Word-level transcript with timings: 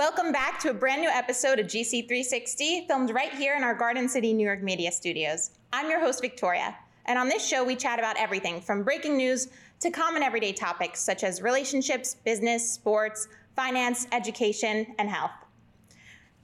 Welcome 0.00 0.32
back 0.32 0.58
to 0.60 0.70
a 0.70 0.72
brand 0.72 1.02
new 1.02 1.10
episode 1.10 1.58
of 1.58 1.66
GC360, 1.66 2.86
filmed 2.86 3.10
right 3.10 3.34
here 3.34 3.54
in 3.54 3.62
our 3.62 3.74
Garden 3.74 4.08
City, 4.08 4.32
New 4.32 4.46
York 4.46 4.62
media 4.62 4.90
studios. 4.90 5.50
I'm 5.74 5.90
your 5.90 6.00
host, 6.00 6.22
Victoria, 6.22 6.74
and 7.04 7.18
on 7.18 7.28
this 7.28 7.46
show, 7.46 7.62
we 7.62 7.76
chat 7.76 7.98
about 7.98 8.16
everything 8.16 8.62
from 8.62 8.82
breaking 8.82 9.18
news 9.18 9.48
to 9.80 9.90
common 9.90 10.22
everyday 10.22 10.54
topics 10.54 11.02
such 11.02 11.22
as 11.22 11.42
relationships, 11.42 12.16
business, 12.24 12.72
sports, 12.72 13.28
finance, 13.54 14.06
education, 14.10 14.86
and 14.98 15.10
health. 15.10 15.32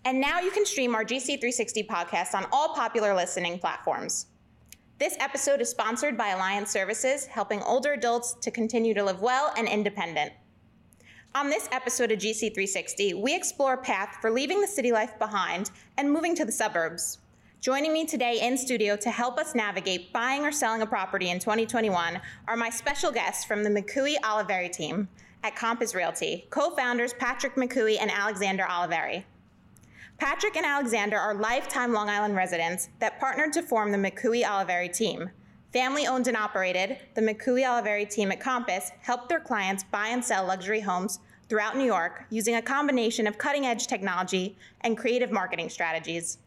And 0.04 0.20
now 0.20 0.38
you 0.40 0.50
can 0.50 0.66
stream 0.66 0.94
our 0.94 1.02
GC360 1.02 1.86
podcast 1.86 2.34
on 2.34 2.44
all 2.52 2.74
popular 2.74 3.14
listening 3.14 3.58
platforms. 3.58 4.26
This 4.98 5.16
episode 5.18 5.62
is 5.62 5.70
sponsored 5.70 6.18
by 6.18 6.28
Alliance 6.28 6.70
Services, 6.70 7.24
helping 7.24 7.62
older 7.62 7.94
adults 7.94 8.34
to 8.34 8.50
continue 8.50 8.92
to 8.92 9.02
live 9.02 9.22
well 9.22 9.54
and 9.56 9.66
independent. 9.66 10.32
On 11.36 11.50
this 11.50 11.68
episode 11.70 12.12
of 12.12 12.18
GC360, 12.18 13.20
we 13.20 13.36
explore 13.36 13.74
a 13.74 13.76
path 13.76 14.16
for 14.22 14.30
leaving 14.30 14.58
the 14.58 14.66
city 14.66 14.90
life 14.90 15.18
behind 15.18 15.70
and 15.98 16.10
moving 16.10 16.34
to 16.34 16.46
the 16.46 16.50
suburbs. 16.50 17.18
Joining 17.60 17.92
me 17.92 18.06
today 18.06 18.40
in 18.40 18.56
studio 18.56 18.96
to 18.96 19.10
help 19.10 19.36
us 19.36 19.54
navigate 19.54 20.14
buying 20.14 20.46
or 20.46 20.50
selling 20.50 20.80
a 20.80 20.86
property 20.86 21.28
in 21.28 21.38
2021 21.38 22.22
are 22.48 22.56
my 22.56 22.70
special 22.70 23.12
guests 23.12 23.44
from 23.44 23.62
the 23.62 23.68
McCooey 23.68 24.14
Oliveri 24.24 24.72
team 24.72 25.08
at 25.44 25.54
Compass 25.54 25.94
Realty, 25.94 26.46
co 26.48 26.70
founders 26.70 27.12
Patrick 27.12 27.54
McCooey 27.56 27.98
and 28.00 28.10
Alexander 28.10 28.64
Oliveri. 28.64 29.24
Patrick 30.16 30.56
and 30.56 30.64
Alexander 30.64 31.18
are 31.18 31.34
lifetime 31.34 31.92
Long 31.92 32.08
Island 32.08 32.34
residents 32.34 32.88
that 32.98 33.20
partnered 33.20 33.52
to 33.52 33.62
form 33.62 33.92
the 33.92 33.98
McCooey 33.98 34.42
Oliveri 34.42 34.90
team. 34.90 35.28
Family 35.70 36.06
owned 36.06 36.28
and 36.28 36.36
operated, 36.38 36.96
the 37.14 37.20
McCooey 37.20 37.62
Oliveri 37.62 38.08
team 38.08 38.32
at 38.32 38.40
Compass 38.40 38.92
helped 39.02 39.28
their 39.28 39.40
clients 39.40 39.84
buy 39.84 40.08
and 40.08 40.24
sell 40.24 40.46
luxury 40.46 40.80
homes 40.80 41.18
throughout 41.48 41.76
New 41.76 41.84
York 41.84 42.24
using 42.30 42.56
a 42.56 42.62
combination 42.62 43.26
of 43.26 43.38
cutting 43.38 43.66
edge 43.66 43.86
technology 43.86 44.56
and 44.82 44.96
creative 44.96 45.30
marketing 45.30 45.68
strategies. 45.68 46.38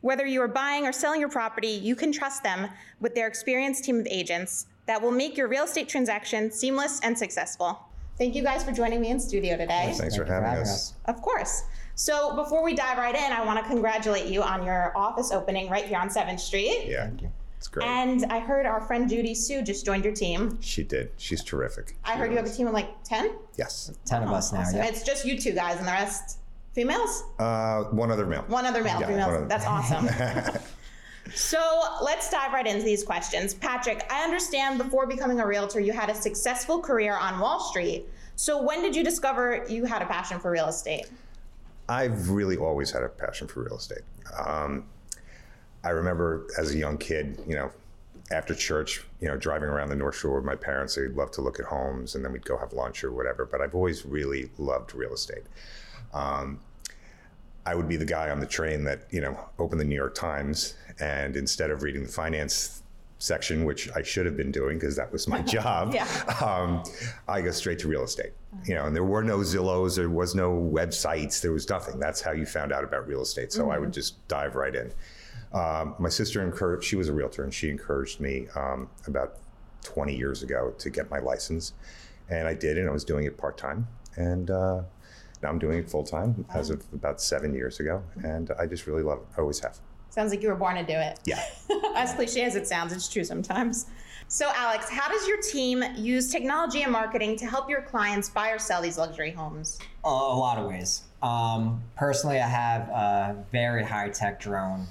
Whether 0.00 0.26
you 0.26 0.40
are 0.42 0.48
buying 0.48 0.86
or 0.86 0.92
selling 0.92 1.20
your 1.20 1.28
property, 1.28 1.68
you 1.68 1.96
can 1.96 2.12
trust 2.12 2.42
them 2.42 2.68
with 3.00 3.14
their 3.14 3.26
experienced 3.26 3.84
team 3.84 4.00
of 4.00 4.06
agents 4.08 4.66
that 4.86 5.02
will 5.02 5.10
make 5.10 5.36
your 5.36 5.48
real 5.48 5.64
estate 5.64 5.88
transaction 5.88 6.50
seamless 6.50 7.00
and 7.00 7.18
successful. 7.18 7.80
Thank 8.16 8.34
you 8.34 8.42
guys 8.42 8.64
for 8.64 8.72
joining 8.72 9.00
me 9.00 9.10
in 9.10 9.20
studio 9.20 9.56
today. 9.56 9.94
Thanks 9.96 10.16
for 10.16 10.24
having 10.24 10.60
us. 10.60 10.94
Of 11.06 11.20
course. 11.22 11.64
So 11.94 12.34
before 12.36 12.62
we 12.62 12.74
dive 12.74 12.98
right 12.98 13.14
in, 13.14 13.32
I 13.32 13.44
want 13.44 13.60
to 13.62 13.68
congratulate 13.68 14.26
you 14.26 14.42
on 14.42 14.64
your 14.64 14.96
office 14.96 15.32
opening 15.32 15.68
right 15.68 15.84
here 15.84 15.98
on 15.98 16.08
7th 16.08 16.40
Street. 16.40 16.86
Yeah, 16.86 17.06
Thank 17.06 17.22
you. 17.22 17.32
It's 17.58 17.68
great. 17.68 17.86
And 17.86 18.24
I 18.32 18.38
heard 18.38 18.64
our 18.66 18.80
friend 18.80 19.08
Judy 19.10 19.34
Sue 19.34 19.62
just 19.62 19.84
joined 19.84 20.04
your 20.04 20.14
team. 20.14 20.58
she 20.62 20.82
did. 20.82 21.10
She's 21.18 21.42
terrific. 21.44 21.96
I 22.04 22.12
She 22.14 22.18
heard 22.20 22.30
you 22.30 22.36
have 22.38 22.46
a 22.46 22.50
team 22.50 22.66
of 22.68 22.72
like 22.72 23.02
10? 23.04 23.32
Yes. 23.56 23.90
Ten 24.06 24.22
of 24.22 24.30
us 24.30 24.52
now. 24.52 24.60
Awesome. 24.60 24.76
Yeah. 24.78 24.86
It's 24.86 25.02
just 25.02 25.26
you 25.26 25.38
two 25.38 25.52
guys 25.52 25.76
and 25.78 25.86
the 25.86 25.92
rest 25.92 26.38
females? 26.72 27.24
Uh, 27.38 27.82
one 27.90 28.10
other 28.10 28.24
male. 28.26 28.44
One 28.46 28.64
other 28.64 28.82
male, 28.82 29.00
Yeah, 29.00 29.08
females. 29.08 29.26
one 29.26 29.36
other- 29.38 29.46
That's 29.48 29.66
awesome. 29.66 30.08
so 31.34 31.82
let's 32.02 32.30
dive 32.30 32.52
right 32.52 32.66
into 32.66 32.84
these 32.84 33.02
questions. 33.04 33.54
Patrick, 33.54 34.06
I 34.10 34.22
understand 34.24 34.78
before 34.78 35.06
becoming 35.06 35.40
a 35.40 35.46
realtor, 35.46 35.80
you 35.80 35.92
had 35.92 36.08
a 36.08 36.14
successful 36.14 36.80
career 36.80 37.16
on 37.16 37.38
Wall 37.40 37.60
Street. 37.60 38.06
So 38.36 38.62
when 38.62 38.82
did 38.82 38.94
you 38.94 39.02
discover 39.02 39.66
you 39.68 39.84
had 39.84 40.00
a 40.00 40.06
passion 40.06 40.38
for 40.38 40.50
real 40.50 40.68
estate? 40.68 41.06
I've 41.88 42.30
really 42.30 42.56
always 42.56 42.90
had 42.92 43.02
a 43.02 43.08
passion 43.08 43.48
for 43.48 43.64
real 43.64 43.76
estate. 43.78 44.02
Um, 44.38 44.84
I 45.88 45.92
remember 45.92 46.46
as 46.58 46.74
a 46.74 46.76
young 46.76 46.98
kid, 46.98 47.40
you 47.48 47.54
know, 47.54 47.70
after 48.30 48.54
church, 48.54 49.02
you 49.22 49.28
know, 49.28 49.38
driving 49.38 49.70
around 49.70 49.88
the 49.88 49.96
North 49.96 50.16
Shore 50.18 50.34
with 50.36 50.44
my 50.44 50.54
parents, 50.54 50.94
they'd 50.96 51.12
love 51.14 51.30
to 51.32 51.40
look 51.40 51.58
at 51.58 51.64
homes 51.64 52.14
and 52.14 52.22
then 52.22 52.30
we'd 52.30 52.44
go 52.44 52.58
have 52.58 52.74
lunch 52.74 53.02
or 53.02 53.10
whatever. 53.10 53.46
But 53.46 53.62
I've 53.62 53.74
always 53.74 54.04
really 54.04 54.50
loved 54.58 54.94
real 54.94 55.14
estate. 55.14 55.44
Um, 56.12 56.60
I 57.64 57.74
would 57.74 57.88
be 57.88 57.96
the 57.96 58.04
guy 58.04 58.28
on 58.28 58.38
the 58.38 58.46
train 58.46 58.84
that, 58.84 59.06
you 59.10 59.22
know, 59.22 59.38
opened 59.58 59.80
the 59.80 59.84
New 59.86 59.94
York 59.94 60.14
Times 60.14 60.74
and 61.00 61.36
instead 61.36 61.70
of 61.70 61.82
reading 61.82 62.02
the 62.02 62.08
finance 62.12 62.82
section, 63.18 63.64
which 63.64 63.90
I 63.96 64.02
should 64.02 64.26
have 64.26 64.36
been 64.36 64.52
doing 64.52 64.78
because 64.78 64.94
that 64.96 65.10
was 65.10 65.26
my 65.26 65.40
job, 65.56 65.94
Yeah. 65.94 66.06
um, 66.44 66.82
I 67.26 67.40
go 67.40 67.50
straight 67.50 67.78
to 67.78 67.88
real 67.88 68.02
estate. 68.04 68.32
You 68.66 68.74
know, 68.74 68.84
and 68.84 68.94
there 68.94 69.04
were 69.04 69.22
no 69.24 69.38
Zillows, 69.38 69.96
there 69.96 70.10
was 70.10 70.34
no 70.34 70.52
websites, 70.52 71.40
there 71.40 71.52
was 71.52 71.66
nothing. 71.70 71.98
That's 71.98 72.20
how 72.20 72.32
you 72.32 72.44
found 72.44 72.72
out 72.72 72.84
about 72.84 73.08
real 73.08 73.22
estate. 73.22 73.52
So 73.54 73.70
I 73.70 73.78
would 73.78 73.92
just 73.94 74.26
dive 74.28 74.54
right 74.54 74.74
in. 74.74 74.92
Um, 75.52 75.94
my 75.98 76.08
sister 76.08 76.42
encouraged, 76.42 76.84
she 76.84 76.96
was 76.96 77.08
a 77.08 77.12
realtor, 77.12 77.44
and 77.44 77.52
she 77.52 77.70
encouraged 77.70 78.20
me 78.20 78.46
um, 78.54 78.88
about 79.06 79.38
20 79.84 80.14
years 80.16 80.42
ago 80.42 80.74
to 80.78 80.90
get 80.90 81.10
my 81.10 81.18
license. 81.18 81.72
And 82.28 82.46
I 82.46 82.54
did, 82.54 82.78
and 82.78 82.88
I 82.88 82.92
was 82.92 83.04
doing 83.04 83.24
it 83.24 83.38
part 83.38 83.56
time. 83.56 83.88
And 84.16 84.50
uh, 84.50 84.82
now 85.42 85.48
I'm 85.48 85.58
doing 85.58 85.78
it 85.78 85.88
full 85.90 86.04
time 86.04 86.44
as 86.52 86.70
of 86.70 86.84
about 86.92 87.20
seven 87.20 87.54
years 87.54 87.80
ago. 87.80 88.02
And 88.22 88.50
I 88.58 88.66
just 88.66 88.86
really 88.86 89.02
love 89.02 89.18
it. 89.18 89.26
I 89.36 89.40
always 89.40 89.60
have. 89.60 89.78
Sounds 90.10 90.30
like 90.30 90.42
you 90.42 90.48
were 90.48 90.56
born 90.56 90.76
to 90.76 90.82
do 90.84 90.94
it. 90.94 91.20
Yeah. 91.24 91.42
as 91.96 92.14
cliche 92.14 92.42
as 92.42 92.56
it 92.56 92.66
sounds, 92.66 92.92
it's 92.92 93.08
true 93.08 93.24
sometimes. 93.24 93.86
So, 94.30 94.50
Alex, 94.54 94.90
how 94.90 95.08
does 95.08 95.26
your 95.26 95.40
team 95.40 95.82
use 95.96 96.30
technology 96.30 96.82
and 96.82 96.92
marketing 96.92 97.36
to 97.38 97.46
help 97.46 97.70
your 97.70 97.80
clients 97.80 98.28
buy 98.28 98.50
or 98.50 98.58
sell 98.58 98.82
these 98.82 98.98
luxury 98.98 99.30
homes? 99.30 99.78
A, 100.04 100.08
a 100.08 100.10
lot 100.10 100.58
of 100.58 100.68
ways. 100.68 101.04
Um, 101.22 101.82
personally, 101.96 102.38
I 102.38 102.46
have 102.46 102.88
a 102.90 103.44
very 103.50 103.84
high 103.84 104.10
tech 104.10 104.38
drone, 104.38 104.86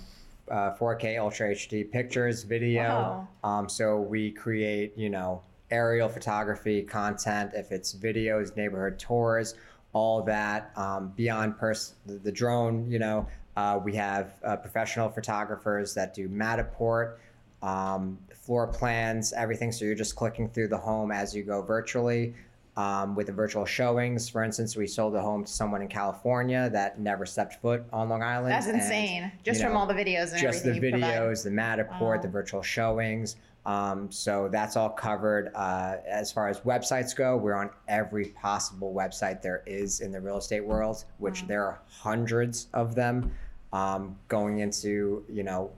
uh, 0.50 0.76
4K 0.76 1.20
Ultra 1.20 1.54
HD 1.54 1.90
pictures, 1.90 2.44
video. 2.44 3.28
Um, 3.44 3.70
so 3.70 4.00
we 4.00 4.32
create, 4.32 4.94
you 4.98 5.10
know, 5.10 5.42
aerial 5.72 6.10
photography 6.10 6.82
content. 6.84 7.52
If 7.54 7.72
it's 7.72 7.94
videos, 7.94 8.56
neighborhood 8.56 9.00
tours, 9.00 9.56
all 9.94 10.22
that. 10.24 10.72
Um, 10.76 11.14
beyond 11.16 11.58
pers- 11.58 11.96
the, 12.06 12.14
the 12.14 12.32
drone, 12.32 12.90
you 12.90 13.00
know, 13.00 13.28
uh, 13.56 13.80
we 13.84 13.96
have 13.96 14.34
uh, 14.44 14.56
professional 14.56 15.10
photographers 15.10 15.94
that 15.96 16.14
do 16.14 16.30
Matterport. 16.30 17.18
Um, 17.64 18.20
floor 18.48 18.68
plans, 18.68 19.34
everything. 19.34 19.72
So 19.74 19.84
you're 19.84 19.96
just 19.96 20.16
clicking 20.16 20.48
through 20.48 20.70
the 20.70 20.78
home 20.78 21.12
as 21.12 21.36
you 21.36 21.44
go 21.44 21.62
virtually 21.62 22.34
um, 22.78 23.16
with 23.16 23.26
the 23.26 23.34
virtual 23.34 23.66
showings. 23.66 24.30
For 24.30 24.44
instance, 24.44 24.78
we 24.78 24.86
sold 24.86 25.16
a 25.16 25.22
home 25.22 25.44
to 25.44 25.52
someone 25.52 25.82
in 25.82 25.88
California 25.88 26.70
that 26.70 27.00
never 27.00 27.26
stepped 27.26 27.60
foot 27.60 27.84
on 27.92 28.08
Long 28.08 28.22
Island. 28.22 28.52
That's 28.52 28.68
and, 28.68 28.80
insane. 28.80 29.32
Just 29.44 29.60
you 29.60 29.66
from 29.66 29.74
know, 29.74 29.80
all 29.80 29.88
the 29.88 29.96
videos 29.96 30.32
and 30.32 30.40
just 30.40 30.64
the 30.64 30.70
everything 30.70 31.00
you 31.00 31.00
provide. 31.00 31.20
videos, 31.20 31.44
the 31.44 31.50
Matterport, 31.50 32.22
the 32.22 32.28
virtual 32.28 32.62
showings. 32.62 33.36
Um, 33.66 34.10
so 34.12 34.48
that's 34.50 34.78
all 34.78 34.90
covered. 34.90 35.52
Uh, 35.54 35.98
as 36.08 36.32
far 36.32 36.48
as 36.48 36.62
websites 36.62 37.16
go, 37.16 37.36
we're 37.36 37.56
on 37.56 37.72
every 37.88 38.26
possible 38.30 38.94
website 38.94 39.42
there 39.42 39.64
is 39.66 40.00
in 40.00 40.12
the 40.12 40.22
real 40.22 40.38
estate 40.38 40.64
world, 40.64 41.04
which 41.18 41.46
there 41.48 41.66
are 41.66 41.82
hundreds 41.90 42.68
of 42.74 42.96
them. 42.96 43.34
Um, 43.74 44.16
going 44.30 44.60
into 44.60 45.26
you 45.28 45.44
know 45.44 45.72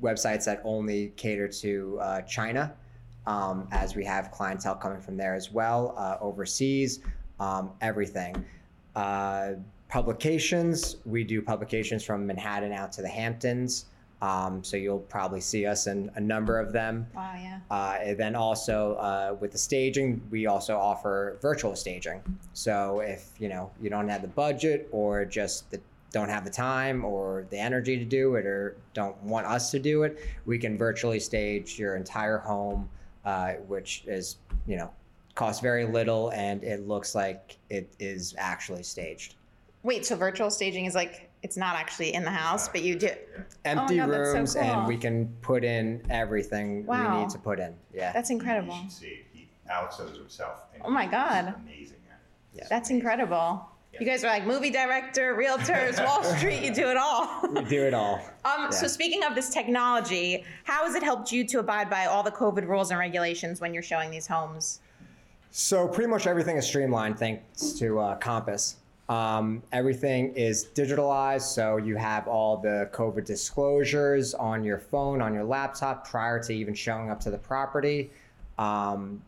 websites 0.00 0.46
that 0.46 0.62
only 0.64 1.12
cater 1.16 1.48
to 1.48 1.98
uh, 2.00 2.20
China, 2.22 2.72
um, 3.26 3.68
as 3.72 3.94
we 3.94 4.04
have 4.04 4.30
clientele 4.30 4.76
coming 4.76 5.00
from 5.00 5.16
there 5.16 5.34
as 5.34 5.50
well, 5.50 5.94
uh, 5.96 6.16
overseas, 6.20 7.00
um, 7.40 7.72
everything. 7.80 8.44
Uh, 8.94 9.52
publications, 9.88 10.96
we 11.04 11.24
do 11.24 11.42
publications 11.42 12.04
from 12.04 12.26
Manhattan 12.26 12.72
out 12.72 12.92
to 12.92 13.02
the 13.02 13.08
Hamptons. 13.08 13.86
Um, 14.22 14.64
so 14.64 14.78
you'll 14.78 15.00
probably 15.00 15.42
see 15.42 15.66
us 15.66 15.86
in 15.86 16.10
a 16.14 16.20
number 16.20 16.58
of 16.58 16.72
them. 16.72 17.06
Wow, 17.14 17.34
yeah. 17.38 17.60
Uh, 17.70 17.98
and 18.00 18.18
then 18.18 18.34
also 18.34 18.94
uh, 18.94 19.36
with 19.38 19.52
the 19.52 19.58
staging, 19.58 20.22
we 20.30 20.46
also 20.46 20.76
offer 20.78 21.36
virtual 21.42 21.76
staging. 21.76 22.22
So 22.54 23.00
if 23.00 23.32
you 23.38 23.48
know 23.50 23.70
you 23.80 23.90
don't 23.90 24.08
have 24.08 24.22
the 24.22 24.28
budget 24.28 24.88
or 24.90 25.26
just 25.26 25.70
the, 25.70 25.80
don't 26.12 26.30
have 26.30 26.44
the 26.44 26.50
time 26.50 27.04
or 27.04 27.46
the 27.50 27.58
energy 27.58 27.98
to 27.98 28.04
do 28.06 28.36
it 28.36 28.46
or 28.46 28.78
don't 28.94 29.20
want 29.22 29.46
us 29.46 29.70
to 29.72 29.78
do 29.78 30.04
it, 30.04 30.18
we 30.46 30.58
can 30.58 30.78
virtually 30.78 31.20
stage 31.20 31.78
your 31.78 31.96
entire 31.96 32.38
home, 32.38 32.88
uh, 33.26 33.54
which 33.66 34.04
is 34.06 34.36
you 34.66 34.76
know 34.76 34.90
costs 35.34 35.60
very 35.60 35.84
little 35.84 36.30
and 36.30 36.64
it 36.64 36.88
looks 36.88 37.14
like 37.14 37.58
it 37.68 37.92
is 37.98 38.34
actually 38.38 38.82
staged. 38.82 39.34
Wait, 39.82 40.06
so 40.06 40.16
virtual 40.16 40.50
staging 40.50 40.86
is 40.86 40.94
like 40.94 41.28
it's 41.42 41.56
not 41.56 41.76
actually 41.76 42.14
in 42.14 42.24
the 42.24 42.30
house, 42.30 42.68
but 42.68 42.82
you 42.82 42.96
do. 42.96 43.10
Empty 43.64 43.98
God, 43.98 44.10
that's 44.10 44.30
so 44.30 44.34
rooms 44.34 44.54
cool. 44.54 44.62
and 44.62 44.86
we 44.86 44.96
can 44.96 45.28
put 45.42 45.62
in 45.62 46.02
everything 46.08 46.86
we 46.86 46.96
need 46.96 47.28
to 47.28 47.38
put 47.38 47.60
in. 47.60 47.74
Yeah. 47.92 48.12
That's 48.12 48.30
incredible. 48.30 48.74
You 48.74 48.82
should 48.84 48.92
see 48.92 49.06
it. 49.08 49.26
He, 49.32 49.48
Alex 49.68 49.98
does 49.98 50.10
it 50.12 50.16
himself. 50.16 50.62
Oh 50.82 50.90
my 50.90 51.06
God. 51.06 51.54
Amazing 51.64 51.98
at 52.10 52.20
it. 52.20 52.60
He's 52.60 52.68
That's 52.68 52.90
amazing. 52.90 52.96
incredible. 52.96 53.68
You 53.98 54.06
guys 54.06 54.24
are 54.24 54.28
like 54.28 54.46
movie 54.46 54.70
director, 54.70 55.34
realtors, 55.34 56.04
Wall 56.04 56.22
Street. 56.36 56.62
You 56.62 56.74
do 56.74 56.88
it 56.90 56.96
all. 56.96 57.48
we 57.48 57.64
do 57.64 57.82
it 57.84 57.94
all. 57.94 58.20
Um, 58.46 58.70
So 58.70 58.86
speaking 58.86 59.24
of 59.24 59.34
this 59.34 59.50
technology, 59.50 60.44
how 60.62 60.84
has 60.86 60.94
it 60.94 61.02
helped 61.02 61.32
you 61.32 61.44
to 61.48 61.58
abide 61.58 61.90
by 61.90 62.06
all 62.06 62.22
the 62.22 62.30
COVID 62.30 62.68
rules 62.68 62.90
and 62.92 63.00
regulations 63.00 63.60
when 63.60 63.74
you're 63.74 63.82
showing 63.82 64.08
these 64.08 64.26
homes? 64.28 64.78
So 65.50 65.88
pretty 65.88 66.08
much 66.08 66.28
everything 66.28 66.56
is 66.56 66.64
streamlined 66.66 67.18
thanks 67.18 67.72
to 67.72 67.98
uh, 67.98 68.14
Compass. 68.16 68.76
Um, 69.08 69.62
everything 69.72 70.32
is 70.34 70.66
digitalized, 70.74 71.42
so 71.42 71.76
you 71.76 71.96
have 71.96 72.28
all 72.28 72.56
the 72.56 72.88
COVID 72.92 73.24
disclosures 73.24 74.32
on 74.34 74.62
your 74.62 74.78
phone, 74.78 75.20
on 75.20 75.34
your 75.34 75.44
laptop 75.44 76.08
prior 76.08 76.40
to 76.44 76.52
even 76.52 76.74
showing 76.74 77.10
up 77.10 77.18
to 77.20 77.30
the 77.30 77.38
property. 77.38 78.10
Um, 78.58 79.20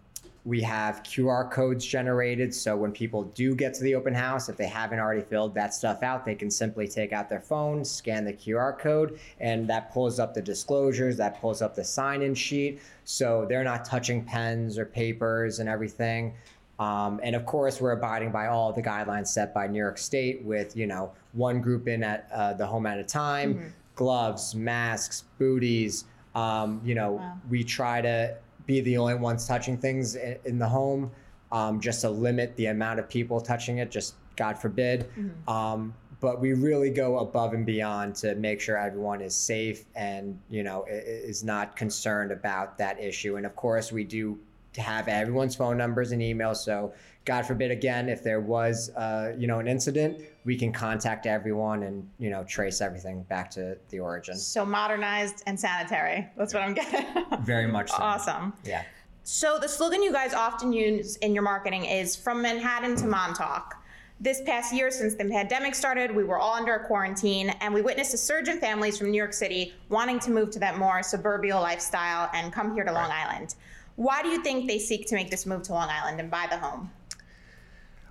we 0.44 0.62
have 0.62 1.02
QR 1.02 1.50
codes 1.50 1.84
generated. 1.84 2.54
So 2.54 2.76
when 2.76 2.92
people 2.92 3.24
do 3.24 3.54
get 3.54 3.74
to 3.74 3.82
the 3.82 3.94
open 3.94 4.14
house, 4.14 4.48
if 4.48 4.56
they 4.56 4.66
haven't 4.66 4.98
already 4.98 5.20
filled 5.20 5.54
that 5.54 5.74
stuff 5.74 6.02
out, 6.02 6.24
they 6.24 6.34
can 6.34 6.50
simply 6.50 6.88
take 6.88 7.12
out 7.12 7.28
their 7.28 7.40
phone, 7.40 7.84
scan 7.84 8.24
the 8.24 8.32
QR 8.32 8.78
code, 8.78 9.18
and 9.40 9.68
that 9.68 9.92
pulls 9.92 10.18
up 10.18 10.34
the 10.34 10.42
disclosures, 10.42 11.16
that 11.16 11.40
pulls 11.40 11.60
up 11.60 11.74
the 11.74 11.84
sign 11.84 12.22
in 12.22 12.34
sheet. 12.34 12.80
So 13.04 13.46
they're 13.48 13.64
not 13.64 13.84
touching 13.84 14.24
pens 14.24 14.78
or 14.78 14.86
papers 14.86 15.58
and 15.58 15.68
everything. 15.68 16.34
Um, 16.78 17.20
and 17.22 17.34
of 17.34 17.44
course, 17.44 17.80
we're 17.80 17.92
abiding 17.92 18.30
by 18.30 18.46
all 18.46 18.72
the 18.72 18.82
guidelines 18.82 19.26
set 19.28 19.52
by 19.52 19.66
New 19.66 19.78
York 19.78 19.98
State 19.98 20.42
with, 20.44 20.76
you 20.76 20.86
know, 20.86 21.12
one 21.32 21.60
group 21.60 21.88
in 21.88 22.04
at 22.04 22.28
uh, 22.32 22.52
the 22.54 22.66
home 22.66 22.86
at 22.86 22.98
a 22.98 23.04
time, 23.04 23.54
mm-hmm. 23.54 23.68
gloves, 23.96 24.54
masks, 24.54 25.24
booties. 25.38 26.04
Um, 26.34 26.80
you 26.84 26.94
know, 26.94 27.12
wow. 27.12 27.36
we 27.50 27.64
try 27.64 28.00
to 28.00 28.36
be 28.68 28.80
the 28.82 28.96
only 28.98 29.14
ones 29.14 29.48
touching 29.48 29.76
things 29.76 30.14
in, 30.14 30.36
in 30.44 30.58
the 30.58 30.68
home, 30.68 31.10
um, 31.50 31.80
just 31.80 32.02
to 32.02 32.10
limit 32.10 32.54
the 32.56 32.66
amount 32.66 33.00
of 33.00 33.08
people 33.08 33.40
touching 33.40 33.78
it. 33.78 33.90
Just 33.90 34.14
God 34.36 34.56
forbid. 34.56 35.08
Mm-hmm. 35.18 35.50
Um, 35.50 35.94
but 36.20 36.40
we 36.40 36.52
really 36.52 36.90
go 36.90 37.18
above 37.18 37.54
and 37.54 37.64
beyond 37.64 38.14
to 38.16 38.34
make 38.34 38.60
sure 38.60 38.76
everyone 38.76 39.20
is 39.20 39.34
safe 39.34 39.84
and 39.94 40.38
you 40.50 40.62
know 40.62 40.84
is 40.88 41.42
not 41.42 41.74
concerned 41.76 42.30
about 42.30 42.78
that 42.78 43.00
issue. 43.00 43.36
And 43.36 43.46
of 43.46 43.56
course, 43.56 43.90
we 43.90 44.04
do 44.04 44.38
have 44.78 45.08
everyone's 45.08 45.54
phone 45.54 45.76
numbers 45.76 46.12
and 46.12 46.22
emails. 46.22 46.56
So 46.56 46.92
God 47.24 47.44
forbid 47.46 47.70
again, 47.70 48.08
if 48.08 48.22
there 48.22 48.40
was, 48.40 48.90
uh, 48.90 49.34
you 49.36 49.46
know, 49.46 49.58
an 49.58 49.68
incident, 49.68 50.22
we 50.44 50.56
can 50.56 50.72
contact 50.72 51.26
everyone 51.26 51.82
and 51.82 52.08
you 52.18 52.30
know 52.30 52.42
trace 52.44 52.80
everything 52.80 53.22
back 53.24 53.50
to 53.50 53.76
the 53.90 54.00
origin. 54.00 54.36
So 54.36 54.64
modernized 54.64 55.42
and 55.46 55.60
sanitary. 55.60 56.26
That's 56.36 56.54
what 56.54 56.62
I'm 56.62 56.74
getting. 56.74 57.04
Very 57.42 57.66
much. 57.66 57.90
So. 57.90 57.98
Awesome. 57.98 58.54
Yeah. 58.64 58.82
So 59.24 59.58
the 59.60 59.68
slogan 59.68 60.02
you 60.02 60.10
guys 60.10 60.32
often 60.32 60.72
use 60.72 61.16
in 61.16 61.34
your 61.34 61.42
marketing 61.42 61.84
is 61.84 62.16
"From 62.16 62.40
Manhattan 62.40 62.96
to 62.96 63.06
Montauk." 63.06 63.74
This 64.20 64.40
past 64.44 64.74
year, 64.74 64.90
since 64.90 65.14
the 65.14 65.26
pandemic 65.26 65.76
started, 65.76 66.16
we 66.16 66.24
were 66.24 66.38
all 66.38 66.54
under 66.54 66.74
a 66.74 66.86
quarantine, 66.86 67.50
and 67.60 67.72
we 67.72 67.82
witnessed 67.82 68.14
a 68.14 68.18
surge 68.18 68.48
in 68.48 68.58
families 68.58 68.98
from 68.98 69.12
New 69.12 69.16
York 69.16 69.32
City 69.32 69.74
wanting 69.90 70.18
to 70.20 70.30
move 70.30 70.50
to 70.52 70.58
that 70.58 70.76
more 70.76 71.04
suburban 71.04 71.50
lifestyle 71.50 72.28
and 72.34 72.52
come 72.52 72.74
here 72.74 72.84
to 72.84 72.90
Long 72.90 73.10
Island. 73.12 73.54
Why 73.98 74.22
do 74.22 74.28
you 74.28 74.40
think 74.44 74.68
they 74.68 74.78
seek 74.78 75.08
to 75.08 75.16
make 75.16 75.28
this 75.28 75.44
move 75.44 75.62
to 75.64 75.72
Long 75.72 75.88
Island 75.90 76.20
and 76.20 76.30
buy 76.30 76.46
the 76.48 76.56
home? 76.56 76.88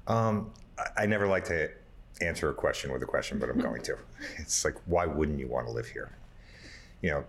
Um, 0.06 0.52
I, 0.78 1.04
I 1.04 1.06
never 1.06 1.26
like 1.26 1.46
to 1.46 1.72
answer 2.20 2.50
a 2.50 2.54
question 2.54 2.92
with 2.92 3.02
a 3.04 3.06
question, 3.06 3.40
but 3.40 3.50
I'm 3.50 3.58
going 3.58 3.82
to. 3.84 3.96
It's 4.38 4.66
like, 4.66 4.76
why 4.86 5.06
wouldn't 5.06 5.40
you 5.40 5.48
want 5.48 5.66
to 5.66 5.72
live 5.72 5.88
here? 5.88 6.12
You 7.02 7.12
know, 7.12 7.24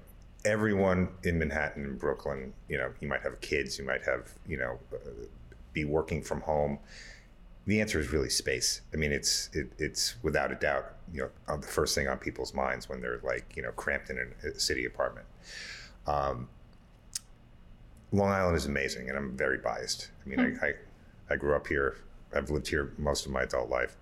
everyone 0.44 1.08
in 1.22 1.38
Manhattan 1.38 1.84
and 1.84 1.98
Brooklyn, 2.00 2.52
you 2.68 2.78
know, 2.78 2.90
you 2.98 3.06
might 3.06 3.22
have 3.22 3.40
kids, 3.40 3.78
you 3.78 3.84
might 3.84 4.02
have, 4.02 4.34
you 4.48 4.56
know, 4.56 4.80
uh, 4.92 5.10
be 5.72 5.84
working 5.84 6.20
from 6.20 6.40
home. 6.40 6.80
The 7.66 7.80
answer 7.80 8.00
is 8.00 8.12
really 8.12 8.30
space. 8.30 8.80
I 8.92 8.96
mean, 8.96 9.12
it's 9.12 9.50
it, 9.52 9.70
it's 9.78 10.16
without 10.24 10.50
a 10.50 10.56
doubt, 10.56 10.96
you 11.12 11.30
know, 11.46 11.56
the 11.58 11.66
first 11.68 11.94
thing 11.94 12.08
on 12.08 12.18
people's 12.18 12.54
minds 12.54 12.88
when 12.88 13.00
they're 13.00 13.20
like, 13.22 13.54
you 13.54 13.62
know, 13.62 13.70
cramped 13.70 14.10
in 14.10 14.18
a 14.42 14.58
city 14.58 14.84
apartment. 14.84 15.26
Um, 16.08 16.48
Long 18.12 18.30
Island 18.30 18.56
is 18.56 18.66
amazing, 18.66 19.08
and 19.08 19.18
I'm 19.18 19.36
very 19.36 19.58
biased. 19.58 20.10
I 20.24 20.28
mean, 20.28 20.38
hmm. 20.38 20.64
I, 20.64 20.68
I, 20.68 20.72
I 21.30 21.36
grew 21.36 21.54
up 21.54 21.66
here 21.66 21.96
I've 22.34 22.50
lived 22.50 22.68
here 22.68 22.92
most 22.98 23.26
of 23.26 23.32
my 23.32 23.42
adult 23.42 23.70
life. 23.70 23.96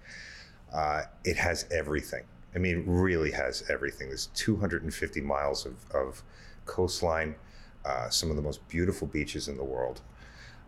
Uh, 0.72 1.02
it 1.24 1.36
has 1.36 1.66
everything. 1.70 2.24
I 2.54 2.58
mean, 2.58 2.78
it 2.78 2.84
really 2.86 3.30
has 3.32 3.64
everything. 3.68 4.08
There's 4.08 4.26
250 4.34 5.20
miles 5.20 5.66
of, 5.66 5.74
of 5.92 6.22
coastline, 6.64 7.36
uh, 7.84 8.08
some 8.08 8.30
of 8.30 8.36
the 8.36 8.42
most 8.42 8.66
beautiful 8.68 9.06
beaches 9.06 9.48
in 9.48 9.56
the 9.56 9.64
world, 9.64 10.00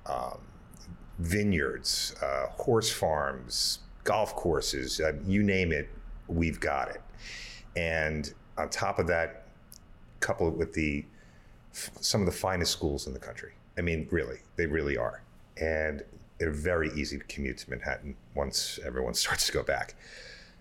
um, 0.07 0.39
vineyards, 1.19 2.15
uh, 2.23 2.47
horse 2.51 2.91
farms, 2.91 3.81
golf 4.05 4.37
courses, 4.37 5.01
uh, 5.01 5.13
you 5.27 5.43
name 5.43 5.73
it, 5.73 5.89
we've 6.29 6.61
got 6.61 6.91
it. 6.91 7.03
And 7.77 8.33
on 8.57 8.69
top 8.71 8.99
of 8.99 9.07
that, 9.09 9.47
couple 10.21 10.49
it 10.49 10.55
with 10.55 10.73
the 10.73 11.05
some 12.01 12.21
of 12.21 12.27
the 12.27 12.33
finest 12.33 12.73
schools 12.73 13.07
in 13.07 13.13
the 13.13 13.19
country. 13.19 13.53
I 13.77 13.81
mean, 13.81 14.09
really, 14.11 14.39
they 14.57 14.67
really 14.67 14.97
are. 14.97 15.23
And 15.61 16.03
they're 16.39 16.51
very 16.51 16.91
easy 16.95 17.19
to 17.19 17.25
commute 17.25 17.59
to 17.59 17.71
Manhattan 17.71 18.17
once 18.35 18.79
everyone 18.85 19.15
starts 19.25 19.47
to 19.47 19.53
go 19.53 19.63
back. 19.63 19.95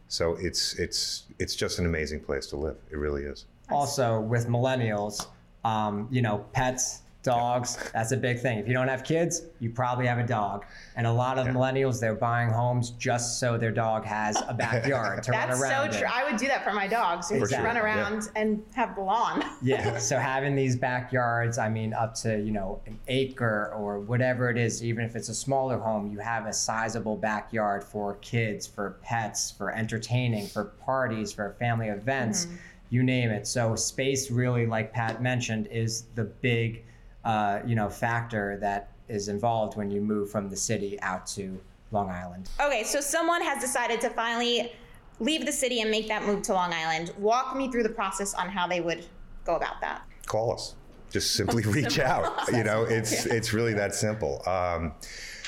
So 0.07 0.37
it's 0.39 0.73
it's 0.75 1.23
it's 1.37 1.55
just 1.55 1.79
an 1.79 1.85
amazing 1.85 2.21
place 2.21 2.47
to 2.47 2.55
live. 2.55 2.77
It 2.91 2.97
really 2.97 3.23
is. 3.23 3.45
Also, 3.69 4.21
with 4.21 4.47
millennials, 4.47 5.27
um, 5.65 6.07
you 6.09 6.21
know, 6.21 6.45
pets 6.53 7.01
dogs 7.27 7.77
that's 7.94 8.13
a 8.13 8.18
big 8.18 8.39
thing 8.39 8.57
if 8.57 8.68
you 8.68 8.74
don't 8.74 8.88
have 8.88 9.03
kids 9.03 9.44
you 9.59 9.69
probably 9.69 10.07
have 10.07 10.18
a 10.18 10.25
dog 10.25 10.65
and 10.95 11.06
a 11.06 11.12
lot 11.12 11.38
of 11.38 11.45
yeah. 11.45 11.53
millennials 11.53 12.00
they're 12.00 12.15
buying 12.15 12.50
homes 12.50 12.91
just 12.91 13.39
so 13.39 13.57
their 13.57 13.71
dog 13.71 14.06
has 14.06 14.41
a 14.47 14.53
backyard 14.53 15.21
to 15.21 15.31
run 15.33 15.50
around 15.50 15.59
That's 15.59 15.95
so 15.95 16.00
true 16.00 16.09
i 16.09 16.24
would 16.24 16.39
do 16.39 16.47
that 16.47 16.63
for 16.63 16.71
my 16.71 16.88
dogs 16.88 17.27
so 17.27 17.35
exactly. 17.35 17.65
run 17.65 17.77
around 17.77 18.24
yeah. 18.24 18.41
and 18.41 18.63
have 18.74 18.95
the 18.95 19.01
lawn 19.01 19.44
yeah 19.62 19.97
so 19.97 20.18
having 20.18 20.56
these 20.56 20.77
backyards 20.77 21.57
i 21.57 21.68
mean 21.68 21.94
up 21.94 22.13
to 22.15 22.39
you 22.39 22.51
know 22.51 22.79
an 22.85 22.97
acre 23.09 23.74
or 23.75 24.00
whatever 24.00 24.50
it 24.50 24.57
is 24.57 24.83
even 24.83 25.03
if 25.03 25.15
it's 25.15 25.29
a 25.29 25.35
smaller 25.35 25.77
home 25.77 26.09
you 26.09 26.19
have 26.19 26.45
a 26.45 26.53
sizable 26.53 27.18
backyard 27.18 27.83
for 27.83 28.15
kids 28.15 28.65
for 28.65 28.97
pets 29.01 29.51
for 29.51 29.71
entertaining 29.71 30.47
for 30.47 30.65
parties 30.85 31.33
for 31.33 31.56
family 31.59 31.89
events 31.89 32.45
mm-hmm. 32.45 32.56
you 32.89 33.03
name 33.03 33.29
it 33.29 33.45
so 33.45 33.75
space 33.75 34.31
really 34.31 34.65
like 34.65 34.94
pat 34.94 35.21
mentioned 35.21 35.68
is 35.68 36.06
the 36.15 36.24
big 36.24 36.85
uh, 37.25 37.59
you 37.65 37.75
know 37.75 37.89
factor 37.89 38.57
that 38.61 38.91
is 39.09 39.27
involved 39.27 39.77
when 39.77 39.89
you 39.89 40.01
move 40.01 40.29
from 40.29 40.49
the 40.49 40.55
city 40.55 40.99
out 41.01 41.25
to 41.27 41.59
Long 41.91 42.09
Island. 42.09 42.49
Okay, 42.59 42.83
so 42.83 42.99
someone 42.99 43.41
has 43.41 43.61
decided 43.61 44.01
to 44.01 44.09
finally 44.09 44.73
leave 45.19 45.45
the 45.45 45.51
city 45.51 45.81
and 45.81 45.89
make 45.89 46.07
that 46.09 46.25
move 46.25 46.41
to 46.43 46.53
Long 46.53 46.73
Island. 46.73 47.13
Walk 47.17 47.55
me 47.55 47.71
through 47.71 47.83
the 47.83 47.89
process 47.89 48.33
on 48.33 48.49
how 48.49 48.67
they 48.67 48.81
would 48.81 49.05
go 49.45 49.55
about 49.55 49.79
that. 49.81 50.03
Call 50.25 50.53
us. 50.53 50.75
Just 51.09 51.33
simply 51.33 51.63
reach 51.65 51.99
out. 51.99 52.47
You 52.51 52.63
know, 52.63 52.83
it's 52.83 53.25
yeah. 53.25 53.33
it's 53.33 53.53
really 53.53 53.73
that 53.73 53.95
simple. 53.95 54.47
Um, 54.47 54.93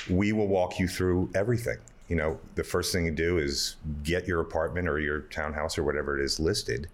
we 0.08 0.32
will 0.32 0.48
walk 0.48 0.78
you 0.78 0.88
through 0.88 1.30
everything 1.34 1.76
you 2.10 2.16
know, 2.16 2.38
the 2.56 2.64
first 2.64 2.92
thing 2.92 3.04
you 3.04 3.12
do 3.12 3.38
is 3.38 3.76
get 4.02 4.26
your 4.26 4.40
apartment 4.40 4.88
or 4.88 4.98
your 4.98 5.20
townhouse 5.20 5.78
or 5.78 5.84
whatever 5.84 6.20
it 6.20 6.24
is 6.24 6.40
listed. 6.40 6.88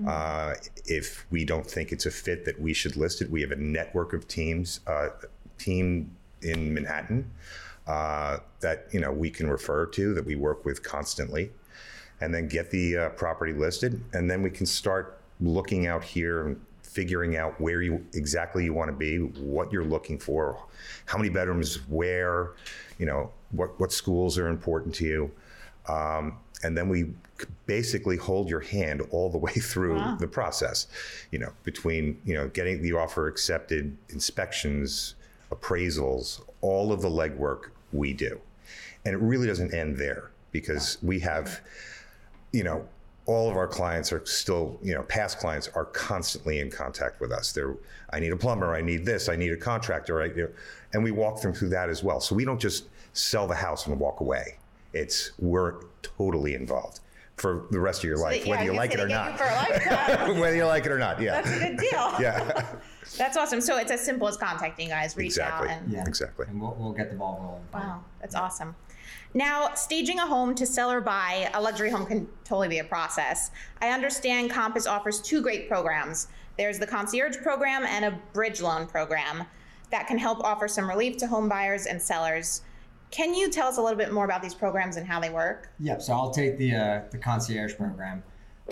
Mm-hmm. 0.00 0.08
Uh, 0.08 0.54
if 0.86 1.26
we 1.30 1.44
don't 1.44 1.66
think 1.66 1.90
it's 1.90 2.06
a 2.06 2.10
fit 2.10 2.44
that 2.44 2.58
we 2.58 2.72
should 2.72 2.96
list 2.96 3.20
it, 3.20 3.28
we 3.28 3.40
have 3.42 3.50
a 3.50 3.56
network 3.56 4.12
of 4.12 4.28
teams, 4.28 4.80
uh, 4.86 5.08
team 5.58 6.16
in 6.42 6.72
Manhattan 6.72 7.28
uh, 7.86 8.38
that 8.60 8.86
you 8.92 9.00
know 9.00 9.10
we 9.10 9.28
can 9.28 9.50
refer 9.50 9.86
to 9.86 10.14
that 10.14 10.24
we 10.24 10.36
work 10.36 10.64
with 10.64 10.84
constantly, 10.84 11.50
and 12.20 12.32
then 12.32 12.46
get 12.46 12.70
the 12.70 12.96
uh, 12.96 13.08
property 13.10 13.52
listed, 13.52 14.00
and 14.12 14.30
then 14.30 14.40
we 14.40 14.50
can 14.50 14.66
start 14.66 15.18
looking 15.40 15.88
out 15.88 16.04
here 16.04 16.46
and 16.46 16.60
figuring 16.82 17.36
out 17.36 17.60
where 17.60 17.82
you 17.82 18.04
exactly 18.14 18.64
you 18.64 18.72
want 18.72 18.88
to 18.88 18.96
be, 18.96 19.18
what 19.18 19.72
you're 19.72 19.84
looking 19.84 20.18
for, 20.18 20.64
how 21.06 21.18
many 21.18 21.28
bedrooms, 21.28 21.76
where, 21.88 22.52
you 22.98 23.06
know, 23.06 23.30
what, 23.50 23.78
what 23.80 23.92
schools 23.92 24.38
are 24.38 24.48
important 24.48 24.94
to 24.96 25.04
you. 25.04 25.30
Um, 25.88 26.38
and 26.62 26.76
then 26.76 26.88
we 26.88 27.12
basically 27.66 28.16
hold 28.16 28.48
your 28.48 28.60
hand 28.60 29.02
all 29.10 29.30
the 29.30 29.38
way 29.46 29.52
through 29.52 29.96
wow. 29.96 30.16
the 30.16 30.28
process, 30.28 30.86
you 31.30 31.38
know, 31.38 31.52
between, 31.64 32.20
you 32.24 32.34
know, 32.34 32.48
getting 32.48 32.82
the 32.82 32.92
offer 32.92 33.26
accepted, 33.26 33.96
inspections, 34.10 35.14
appraisals, 35.50 36.42
all 36.60 36.92
of 36.92 37.00
the 37.00 37.08
legwork 37.08 37.70
we 37.92 38.12
do. 38.12 38.40
And 39.04 39.14
it 39.14 39.18
really 39.18 39.46
doesn't 39.46 39.72
end 39.72 39.96
there 39.96 40.30
because 40.52 40.98
we 41.02 41.18
have, 41.20 41.60
you 42.52 42.64
know, 42.64 42.86
all 43.26 43.48
of 43.48 43.56
our 43.56 43.68
clients 43.68 44.12
are 44.12 44.24
still, 44.26 44.78
you 44.82 44.94
know, 44.94 45.02
past 45.04 45.38
clients 45.38 45.68
are 45.68 45.84
constantly 45.86 46.58
in 46.58 46.70
contact 46.70 47.20
with 47.20 47.30
us. 47.30 47.52
They're, 47.52 47.76
I 48.12 48.18
need 48.18 48.32
a 48.32 48.36
plumber, 48.36 48.74
I 48.74 48.80
need 48.80 49.04
this, 49.04 49.28
I 49.28 49.36
need 49.36 49.52
a 49.52 49.56
contractor, 49.56 50.22
I, 50.22 50.30
and 50.92 51.04
we 51.04 51.12
walk 51.12 51.40
them 51.40 51.52
through 51.52 51.68
that 51.70 51.88
as 51.88 52.02
well. 52.02 52.20
So 52.20 52.34
we 52.34 52.44
don't 52.44 52.60
just 52.60 52.86
sell 53.12 53.46
the 53.46 53.54
house 53.54 53.86
and 53.86 53.98
walk 53.98 54.20
away. 54.20 54.58
It's 54.92 55.32
we're 55.38 55.80
totally 56.02 56.54
involved 56.54 57.00
for 57.36 57.66
the 57.70 57.80
rest 57.80 58.00
of 58.00 58.04
your 58.04 58.18
so 58.18 58.24
life, 58.24 58.44
yeah, 58.44 58.50
whether 58.50 58.64
you 58.64 58.74
like 58.74 58.92
it 58.92 59.00
or 59.00 59.08
not. 59.08 59.38
You 59.38 60.34
whether 60.40 60.56
you 60.56 60.66
like 60.66 60.84
it 60.84 60.92
or 60.92 60.98
not, 60.98 61.20
yeah. 61.20 61.40
That's 61.40 61.56
a 61.56 61.58
good 61.58 61.76
deal. 61.90 62.14
yeah. 62.20 62.74
That's 63.16 63.36
awesome. 63.36 63.60
So 63.60 63.78
it's 63.78 63.90
as 63.90 64.04
simple 64.04 64.28
as 64.28 64.36
contacting 64.36 64.86
you 64.86 64.92
guys, 64.92 65.16
reach 65.16 65.28
exactly. 65.28 65.68
out, 65.68 65.82
and 65.82 65.92
yeah. 65.92 66.04
exactly, 66.06 66.46
and 66.48 66.60
we'll, 66.60 66.76
we'll 66.78 66.92
get 66.92 67.10
the 67.10 67.16
ball 67.16 67.40
rolling. 67.42 67.62
Wow, 67.72 68.04
that's 68.20 68.34
awesome. 68.34 68.76
Now, 69.32 69.74
staging 69.74 70.18
a 70.18 70.26
home 70.26 70.54
to 70.56 70.66
sell 70.66 70.90
or 70.90 71.00
buy 71.00 71.50
a 71.54 71.60
luxury 71.60 71.90
home 71.90 72.04
can 72.04 72.28
totally 72.44 72.68
be 72.68 72.78
a 72.78 72.84
process. 72.84 73.50
I 73.80 73.90
understand 73.90 74.50
Compass 74.50 74.86
offers 74.86 75.20
two 75.20 75.40
great 75.40 75.68
programs. 75.68 76.28
There's 76.56 76.78
the 76.78 76.86
concierge 76.86 77.36
program 77.38 77.84
and 77.84 78.04
a 78.04 78.20
bridge 78.32 78.60
loan 78.60 78.86
program 78.86 79.44
that 79.90 80.06
can 80.06 80.18
help 80.18 80.42
offer 80.44 80.68
some 80.68 80.88
relief 80.88 81.16
to 81.18 81.26
home 81.26 81.48
buyers 81.48 81.86
and 81.86 82.00
sellers. 82.00 82.62
Can 83.10 83.34
you 83.34 83.50
tell 83.50 83.68
us 83.68 83.76
a 83.76 83.82
little 83.82 83.98
bit 83.98 84.12
more 84.12 84.24
about 84.24 84.42
these 84.42 84.54
programs 84.54 84.96
and 84.96 85.06
how 85.06 85.18
they 85.20 85.30
work? 85.30 85.70
Yep. 85.80 86.02
So 86.02 86.12
I'll 86.12 86.30
take 86.30 86.58
the 86.58 86.74
uh, 86.74 87.00
the 87.10 87.18
concierge 87.18 87.76
program. 87.76 88.22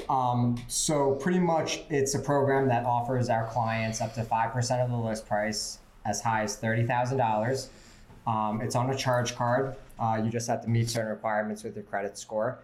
Um, 0.09 0.57
so 0.69 1.15
pretty 1.17 1.41
much, 1.41 1.81
it's 1.91 2.15
a 2.15 2.21
program 2.21 2.69
that 2.69 2.85
offers 2.85 3.29
our 3.29 3.47
clients 3.49 4.01
up 4.01 4.15
to 4.15 4.23
five 4.23 4.53
percent 4.53 4.81
of 4.81 4.91
the 4.91 4.97
list 4.97 5.27
price, 5.27 5.79
as 6.07 6.21
high 6.21 6.45
as 6.45 6.57
thirty 6.57 6.87
thousand 6.87 7.19
dollars 7.19 7.71
Um, 8.29 8.61
it's 8.61 8.77
on 8.77 8.91
a 8.91 8.97
charge 8.97 9.35
card. 9.35 9.75
Uh, 9.99 10.21
you 10.23 10.31
just 10.31 10.47
have 10.49 10.63
to 10.63 10.69
meet 10.69 10.89
certain 10.91 11.11
requirements 11.11 11.65
with 11.65 11.75
your 11.75 11.85
credit 11.85 12.19
score. 12.19 12.61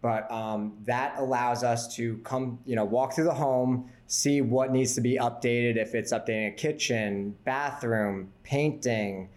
But 0.00 0.30
um, 0.30 0.74
that 0.84 1.18
allows 1.18 1.64
us 1.64 1.94
to 1.96 2.18
come, 2.18 2.60
you 2.64 2.76
know, 2.76 2.84
walk 2.84 3.14
through 3.14 3.24
the 3.24 3.34
home, 3.34 3.90
see 4.06 4.40
what 4.40 4.70
needs 4.70 4.94
to 4.94 5.00
be 5.00 5.18
updated, 5.18 5.76
if 5.76 5.96
it's 5.96 6.12
updating 6.12 6.48
a 6.48 6.52
kitchen, 6.52 7.34
bathroom, 7.44 8.32
painting, 8.44 9.28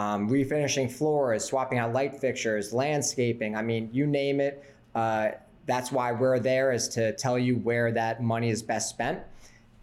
um, 0.00 0.30
refinishing 0.30 0.90
floors, 0.90 1.44
swapping 1.44 1.78
out 1.78 1.92
light 1.92 2.18
fixtures, 2.18 2.72
landscaping. 2.72 3.54
I 3.54 3.60
mean, 3.60 3.90
you 3.92 4.06
name 4.06 4.40
it. 4.40 4.64
Uh, 4.94 5.32
that's 5.66 5.92
why 5.92 6.10
we're 6.10 6.38
there 6.38 6.72
is 6.72 6.88
to 6.90 7.12
tell 7.16 7.38
you 7.38 7.56
where 7.56 7.92
that 7.92 8.22
money 8.22 8.48
is 8.48 8.62
best 8.62 8.88
spent. 8.88 9.20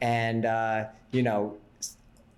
And, 0.01 0.45
uh, 0.45 0.85
you 1.11 1.21
know, 1.21 1.57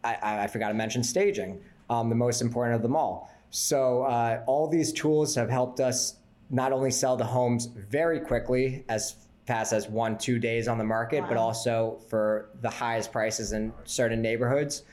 I, 0.03 0.43
I, 0.43 0.47
forgot 0.47 0.69
to 0.69 0.73
mention 0.73 1.03
staging, 1.03 1.61
um, 1.89 2.09
the 2.09 2.15
most 2.15 2.41
important 2.41 2.75
of 2.75 2.81
them 2.81 2.97
all. 2.97 3.33
So 3.49 4.03
uh, 4.03 4.43
all 4.45 4.67
these 4.67 4.91
tools 4.91 5.33
have 5.35 5.49
helped 5.49 5.79
us 5.79 6.17
not 6.49 6.73
only 6.73 6.91
sell 6.91 7.15
the 7.15 7.25
homes 7.25 7.67
very 7.67 8.19
quickly, 8.19 8.83
as 8.89 9.15
fast 9.45 9.71
as 9.71 9.87
one, 9.87 10.17
two 10.17 10.37
days 10.37 10.67
on 10.67 10.77
the 10.77 10.83
market, 10.83 11.21
wow. 11.21 11.29
but 11.29 11.37
also 11.37 11.99
for 12.09 12.49
the 12.61 12.69
highest 12.69 13.11
prices 13.11 13.53
in 13.53 13.71
certain 13.85 14.21
neighborhoods. 14.21 14.83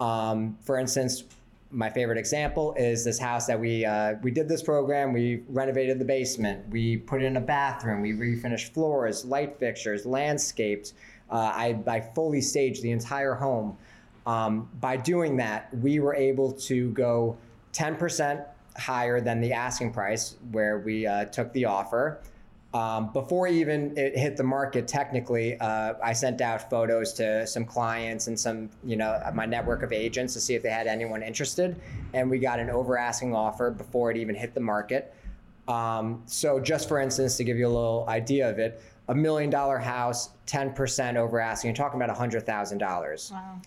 Um, 0.00 0.58
for 0.62 0.78
instance, 0.78 1.24
my 1.74 1.90
favorite 1.90 2.18
example 2.18 2.72
is 2.78 3.04
this 3.04 3.18
house 3.18 3.46
that 3.46 3.58
we 3.58 3.84
uh, 3.84 4.14
we 4.22 4.30
did 4.30 4.48
this 4.48 4.62
program. 4.62 5.12
We 5.12 5.42
renovated 5.48 5.98
the 5.98 6.04
basement. 6.04 6.68
We 6.70 6.96
put 6.96 7.22
in 7.22 7.36
a 7.36 7.40
bathroom. 7.40 8.00
We 8.00 8.12
refinished 8.12 8.72
floors, 8.72 9.24
light 9.24 9.58
fixtures, 9.58 10.06
landscaped. 10.06 10.92
Uh, 11.30 11.52
I, 11.54 11.82
I 11.86 12.00
fully 12.00 12.40
staged 12.40 12.82
the 12.82 12.92
entire 12.92 13.34
home. 13.34 13.76
Um, 14.26 14.68
by 14.80 14.96
doing 14.96 15.36
that, 15.38 15.76
we 15.78 15.98
were 15.98 16.14
able 16.14 16.52
to 16.52 16.90
go 16.90 17.36
10% 17.72 18.46
higher 18.76 19.20
than 19.20 19.40
the 19.40 19.52
asking 19.52 19.92
price 19.92 20.36
where 20.52 20.78
we 20.78 21.06
uh, 21.06 21.26
took 21.26 21.52
the 21.52 21.64
offer. 21.64 22.20
Um, 22.74 23.12
before 23.12 23.46
even 23.46 23.96
it 23.96 24.18
hit 24.18 24.36
the 24.36 24.42
market, 24.42 24.88
technically, 24.88 25.56
uh, 25.60 25.94
I 26.02 26.12
sent 26.12 26.40
out 26.40 26.68
photos 26.68 27.12
to 27.14 27.46
some 27.46 27.64
clients 27.64 28.26
and 28.26 28.38
some, 28.38 28.68
you 28.82 28.96
know, 28.96 29.22
my 29.32 29.46
network 29.46 29.84
of 29.84 29.92
agents 29.92 30.34
to 30.34 30.40
see 30.40 30.56
if 30.56 30.62
they 30.64 30.70
had 30.70 30.88
anyone 30.88 31.22
interested, 31.22 31.80
and 32.14 32.28
we 32.28 32.40
got 32.40 32.58
an 32.58 32.70
over 32.70 32.98
asking 32.98 33.32
offer 33.32 33.70
before 33.70 34.10
it 34.10 34.16
even 34.16 34.34
hit 34.34 34.54
the 34.54 34.60
market. 34.60 35.14
Um, 35.68 36.24
so, 36.26 36.58
just 36.58 36.88
for 36.88 36.98
instance, 36.98 37.36
to 37.36 37.44
give 37.44 37.56
you 37.56 37.68
a 37.68 37.68
little 37.68 38.06
idea 38.08 38.50
of 38.50 38.58
it, 38.58 38.82
a 39.06 39.14
million 39.14 39.50
dollar 39.50 39.78
house, 39.78 40.30
10% 40.48 41.14
over 41.14 41.38
asking, 41.38 41.68
you're 41.68 41.76
talking 41.76 42.02
about 42.02 42.14
$100,000. 42.14 43.30
Wow. 43.30 43.60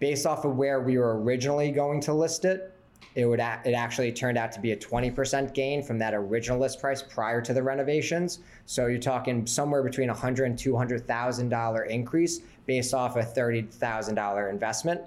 Based 0.00 0.26
off 0.26 0.44
of 0.44 0.56
where 0.56 0.80
we 0.80 0.98
were 0.98 1.18
originally 1.22 1.72
going 1.72 2.00
to 2.02 2.12
list 2.12 2.44
it, 2.44 2.74
it 3.14 3.24
would 3.24 3.40
a- 3.40 3.60
it 3.64 3.72
actually 3.72 4.12
turned 4.12 4.38
out 4.38 4.52
to 4.52 4.60
be 4.60 4.72
a 4.72 4.76
20% 4.76 5.52
gain 5.52 5.82
from 5.82 5.98
that 5.98 6.14
original 6.14 6.58
list 6.58 6.80
price 6.80 7.02
prior 7.02 7.40
to 7.40 7.52
the 7.52 7.62
renovations. 7.62 8.40
So 8.66 8.86
you're 8.86 9.00
talking 9.00 9.46
somewhere 9.46 9.82
between 9.82 10.10
a 10.10 10.14
hundred 10.14 10.44
and 10.44 10.58
two 10.58 10.76
hundred 10.76 11.06
thousand 11.06 11.48
dollar 11.48 11.84
increase 11.84 12.40
based 12.66 12.94
off 12.94 13.16
a 13.16 13.22
thirty 13.22 13.62
thousand 13.62 14.14
dollar 14.14 14.48
investment. 14.48 15.00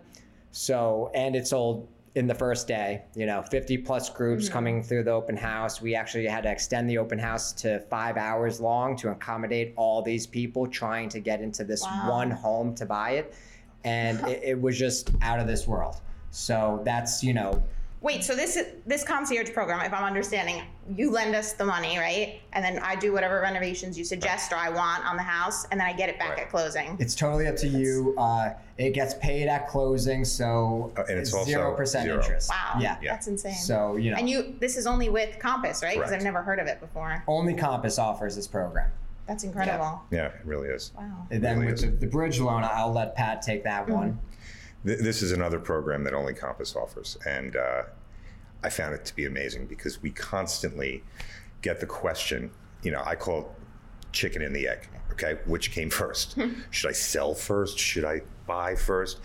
So 0.51 1.11
and 1.13 1.35
it 1.35 1.47
sold 1.47 1.87
in 2.15 2.27
the 2.27 2.35
first 2.35 2.67
day, 2.67 3.01
you 3.15 3.25
know, 3.25 3.41
50 3.41 3.79
plus 3.79 4.09
groups 4.09 4.45
mm-hmm. 4.45 4.53
coming 4.53 4.83
through 4.83 5.03
the 5.03 5.11
open 5.11 5.35
house. 5.35 5.81
We 5.81 5.95
actually 5.95 6.27
had 6.27 6.43
to 6.43 6.51
extend 6.51 6.87
the 6.87 6.99
open 6.99 7.17
house 7.17 7.51
to 7.53 7.79
five 7.89 8.17
hours 8.17 8.61
long 8.61 8.95
to 8.97 9.09
accommodate 9.09 9.73
all 9.77 10.01
these 10.03 10.27
people 10.27 10.67
trying 10.67 11.09
to 11.09 11.19
get 11.19 11.41
into 11.41 11.63
this 11.63 11.81
wow. 11.81 12.11
one 12.11 12.29
home 12.29 12.75
to 12.75 12.85
buy 12.85 13.11
it. 13.11 13.33
And 13.83 14.19
it, 14.27 14.41
it 14.43 14.61
was 14.61 14.77
just 14.77 15.11
out 15.23 15.39
of 15.39 15.47
this 15.47 15.65
world. 15.67 16.01
So 16.29 16.81
that's, 16.85 17.23
you 17.23 17.33
know, 17.33 17.63
Wait, 18.03 18.21
so 18.21 18.35
this 18.35 18.61
this 18.85 19.01
concierge 19.01 19.53
program, 19.53 19.79
if 19.79 19.93
I'm 19.93 20.03
understanding, 20.03 20.61
you 20.93 21.09
lend 21.09 21.33
us 21.35 21.53
the 21.53 21.63
money, 21.63 21.97
right? 21.97 22.41
And 22.51 22.63
then 22.63 22.79
I 22.79 22.97
do 22.97 23.13
whatever 23.13 23.39
renovations 23.39 23.97
you 23.97 24.03
suggest 24.03 24.51
or 24.51 24.57
I 24.57 24.67
want 24.67 25.05
on 25.05 25.15
the 25.15 25.23
house, 25.23 25.65
and 25.71 25.79
then 25.79 25.87
I 25.87 25.93
get 25.93 26.09
it 26.09 26.19
back 26.19 26.31
right. 26.31 26.39
at 26.39 26.49
closing. 26.49 26.97
It's 26.99 27.15
totally 27.15 27.47
up 27.47 27.55
to 27.57 27.67
you. 27.67 28.13
Uh, 28.17 28.55
it 28.77 28.91
gets 28.91 29.13
paid 29.13 29.47
at 29.47 29.69
closing, 29.69 30.25
so 30.25 30.91
uh, 30.97 31.03
and 31.07 31.17
it's 31.17 31.31
zero 31.45 31.73
percent 31.75 32.09
interest. 32.09 32.49
Wow, 32.49 32.77
yeah. 32.77 32.97
yeah, 33.01 33.13
that's 33.13 33.27
insane. 33.27 33.55
So 33.55 33.95
you 33.95 34.11
know, 34.11 34.17
and 34.17 34.29
you 34.29 34.53
this 34.59 34.75
is 34.75 34.85
only 34.85 35.07
with 35.07 35.39
Compass, 35.39 35.81
right? 35.81 35.95
Because 35.95 36.11
I've 36.11 36.23
never 36.23 36.41
heard 36.41 36.59
of 36.59 36.67
it 36.67 36.81
before. 36.81 37.23
Only 37.25 37.53
Compass 37.53 37.97
offers 37.97 38.35
this 38.35 38.47
program. 38.47 38.91
That's 39.27 39.45
incredible. 39.45 40.01
Yeah, 40.11 40.17
yeah 40.17 40.25
it 40.27 40.41
really 40.43 40.67
is. 40.67 40.91
Wow. 40.97 41.25
And 41.31 41.41
then 41.41 41.59
really 41.59 41.71
with 41.71 41.81
the, 41.81 41.87
the, 41.87 42.07
bridge 42.07 42.41
loan, 42.41 42.65
I'll 42.65 42.91
let 42.91 43.15
Pat 43.15 43.41
take 43.41 43.63
that 43.63 43.83
mm-hmm. 43.83 43.93
one 43.93 44.19
this 44.83 45.21
is 45.21 45.31
another 45.31 45.59
program 45.59 46.03
that 46.03 46.13
only 46.13 46.33
Compass 46.33 46.75
offers, 46.75 47.17
and 47.25 47.55
uh, 47.55 47.83
I 48.63 48.69
found 48.69 48.93
it 48.93 49.05
to 49.05 49.15
be 49.15 49.25
amazing 49.25 49.67
because 49.67 50.01
we 50.01 50.11
constantly 50.11 51.03
get 51.61 51.79
the 51.79 51.85
question. 51.85 52.51
You 52.81 52.91
know, 52.91 53.01
I 53.05 53.15
call 53.15 53.41
it 53.41 53.47
chicken 54.11 54.41
and 54.41 54.55
the 54.55 54.67
egg. 54.67 54.87
Okay, 55.11 55.37
which 55.45 55.71
came 55.71 55.89
first? 55.89 56.37
Should 56.71 56.89
I 56.89 56.93
sell 56.93 57.33
first? 57.33 57.77
Should 57.77 58.03
I 58.03 58.21
buy 58.47 58.75
first? 58.75 59.19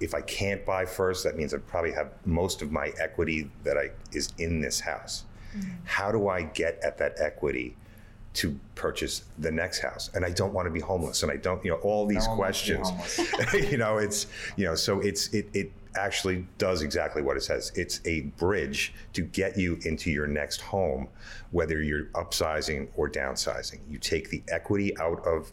If 0.00 0.14
I 0.14 0.20
can't 0.22 0.64
buy 0.64 0.84
first, 0.84 1.24
that 1.24 1.36
means 1.36 1.54
I 1.54 1.58
probably 1.58 1.92
have 1.92 2.12
most 2.24 2.62
of 2.62 2.70
my 2.70 2.92
equity 2.98 3.50
that 3.64 3.76
I 3.76 3.90
is 4.12 4.32
in 4.38 4.60
this 4.60 4.80
house. 4.80 5.24
Mm-hmm. 5.56 5.70
How 5.84 6.12
do 6.12 6.28
I 6.28 6.42
get 6.42 6.78
at 6.84 6.98
that 6.98 7.14
equity 7.18 7.76
to 8.32 8.58
purchase 8.76 9.24
the 9.38 9.50
next 9.50 9.80
house 9.80 10.08
and 10.14 10.24
i 10.24 10.30
don't 10.30 10.52
want 10.52 10.66
to 10.66 10.70
be 10.70 10.80
homeless 10.80 11.22
and 11.22 11.32
i 11.32 11.36
don't 11.36 11.64
you 11.64 11.70
know 11.70 11.78
all 11.78 12.06
these 12.06 12.26
no 12.28 12.36
questions. 12.36 12.88
you 13.70 13.76
know 13.76 13.98
it's 13.98 14.26
you 14.56 14.64
know 14.64 14.74
so 14.74 15.00
it's 15.00 15.34
it, 15.34 15.48
it 15.52 15.72
actually 15.96 16.46
does 16.58 16.82
exactly 16.82 17.22
what 17.22 17.36
it 17.36 17.42
says. 17.42 17.72
It's 17.74 18.00
a 18.04 18.20
bridge 18.38 18.94
to 19.12 19.22
get 19.22 19.56
you 19.56 19.78
into 19.84 20.10
your 20.10 20.26
next 20.26 20.60
home 20.60 21.08
whether 21.50 21.82
you're 21.82 22.06
upsizing 22.06 22.88
or 22.96 23.10
downsizing. 23.10 23.80
You 23.88 23.98
take 23.98 24.30
the 24.30 24.42
equity 24.48 24.96
out 24.98 25.24
of 25.26 25.52